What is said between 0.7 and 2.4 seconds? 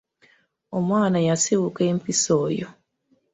Omwana yasiiwuuka empisa